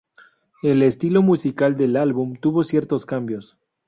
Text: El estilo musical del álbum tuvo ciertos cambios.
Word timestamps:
El 0.63 0.81
estilo 0.81 1.21
musical 1.21 1.77
del 1.77 1.95
álbum 1.95 2.35
tuvo 2.35 2.63
ciertos 2.63 3.05
cambios. 3.05 3.55